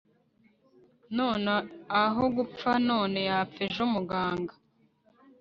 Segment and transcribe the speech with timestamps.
[1.15, 1.55] wenda
[2.03, 4.53] aho gupfa none yapfa ejo Muganga